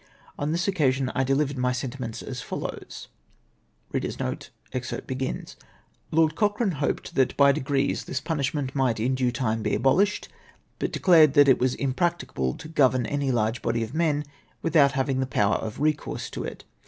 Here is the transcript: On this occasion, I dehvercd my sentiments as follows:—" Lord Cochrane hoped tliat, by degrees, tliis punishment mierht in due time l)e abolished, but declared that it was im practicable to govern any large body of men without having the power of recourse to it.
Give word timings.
On 0.39 0.51
this 0.51 0.67
occasion, 0.67 1.11
I 1.13 1.23
dehvercd 1.23 1.57
my 1.57 1.71
sentiments 1.71 2.23
as 2.23 2.41
follows:—" 2.41 3.07
Lord 3.93 4.49
Cochrane 6.35 6.71
hoped 6.71 7.13
tliat, 7.13 7.37
by 7.37 7.51
degrees, 7.51 8.03
tliis 8.05 8.23
punishment 8.23 8.73
mierht 8.73 8.99
in 8.99 9.13
due 9.13 9.31
time 9.31 9.61
l)e 9.63 9.75
abolished, 9.75 10.27
but 10.79 10.91
declared 10.91 11.35
that 11.35 11.47
it 11.47 11.59
was 11.59 11.75
im 11.75 11.93
practicable 11.93 12.57
to 12.57 12.67
govern 12.67 13.05
any 13.05 13.31
large 13.31 13.61
body 13.61 13.83
of 13.83 13.93
men 13.93 14.23
without 14.63 14.93
having 14.93 15.19
the 15.19 15.27
power 15.27 15.57
of 15.57 15.79
recourse 15.79 16.31
to 16.31 16.43
it. 16.45 16.63